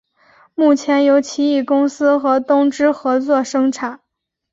[0.55, 3.99] 目前由奇异公司和东芝合作生产。